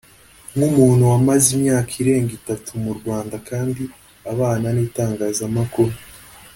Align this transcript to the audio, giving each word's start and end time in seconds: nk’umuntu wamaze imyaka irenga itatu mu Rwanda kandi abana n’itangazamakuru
nk’umuntu 0.55 1.03
wamaze 1.11 1.47
imyaka 1.57 1.91
irenga 2.01 2.31
itatu 2.39 2.69
mu 2.83 2.91
Rwanda 2.99 3.35
kandi 3.49 3.83
abana 4.31 4.67
n’itangazamakuru 4.75 5.93